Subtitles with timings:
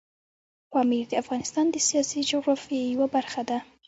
[0.71, 3.57] پامیر د افغانستان د سیاسي جغرافیې یوه برخه ده.